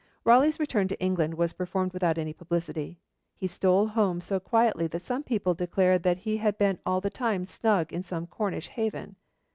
Raleigh's 0.23 0.59
return 0.59 0.87
to 0.87 0.99
England 0.99 1.35
was 1.35 1.53
performed 1.53 1.93
without 1.93 2.17
any 2.17 2.33
publicity. 2.33 2.97
He 3.35 3.45
stole 3.45 3.85
home 3.89 4.19
so 4.19 4.39
quietly 4.39 4.87
that 4.87 5.03
some 5.03 5.21
people 5.21 5.53
declared 5.53 6.01
that 6.01 6.17
he 6.17 6.37
had 6.37 6.57
been 6.57 6.79
all 6.87 7.01
the 7.01 7.11
time 7.11 7.45
snug 7.45 7.93
in 7.93 8.01
some 8.01 8.25
Cornish 8.25 8.69
haven. 8.69 9.15